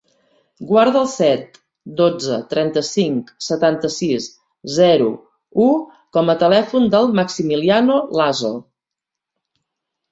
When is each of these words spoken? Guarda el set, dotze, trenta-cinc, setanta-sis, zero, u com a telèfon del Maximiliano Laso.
Guarda 0.69 1.01
el 1.01 1.09
set, 1.15 1.59
dotze, 1.99 2.39
trenta-cinc, 2.53 3.29
setanta-sis, 3.49 4.27
zero, 4.79 5.11
u 5.67 5.71
com 6.19 6.35
a 6.37 6.41
telèfon 6.47 6.91
del 6.97 7.11
Maximiliano 7.23 8.01
Laso. 8.23 8.55